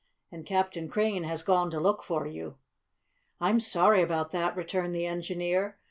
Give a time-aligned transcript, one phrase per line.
[0.31, 2.55] And Captain Crane has gone to look for you."
[3.39, 5.77] "I'm sorry about that," returned the engineer.